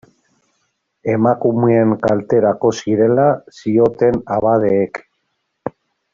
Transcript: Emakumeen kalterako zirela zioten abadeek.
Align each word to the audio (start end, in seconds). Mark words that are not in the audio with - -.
Emakumeen 1.15 1.93
kalterako 2.07 2.71
zirela 2.85 3.27
zioten 3.59 4.19
abadeek. 4.39 5.01